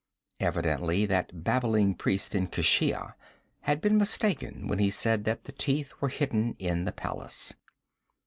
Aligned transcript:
Evidently 0.39 1.05
that 1.05 1.43
babbling 1.43 1.93
priest 1.93 2.33
in 2.33 2.47
Keshia 2.47 3.13
had 3.59 3.81
been 3.81 3.99
mistaken 3.99 4.67
when 4.67 4.79
he 4.79 4.89
said 4.89 5.25
the 5.25 5.35
Teeth 5.51 5.93
were 6.01 6.09
hidden 6.09 6.55
in 6.57 6.85
the 6.85 6.91
palace. 6.91 7.53